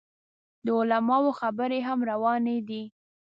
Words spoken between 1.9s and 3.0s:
روانې دي.